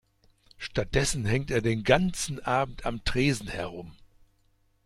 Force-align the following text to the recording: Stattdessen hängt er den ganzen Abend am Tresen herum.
Stattdessen 0.57 1.25
hängt 1.27 1.51
er 1.51 1.61
den 1.61 1.83
ganzen 1.83 2.43
Abend 2.43 2.87
am 2.87 3.03
Tresen 3.05 3.47
herum. 3.49 3.95